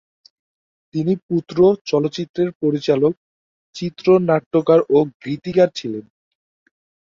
তিনি 0.93 1.13
পুত্র 1.27 1.57
চলচ্চিত্রের 1.85 2.49
পরিচালক, 2.61 3.13
চিত্রনাট্যকার 3.75 4.79
ও 4.89 4.97
গীতিকার 5.23 5.69
ছিলেন। 5.75 6.05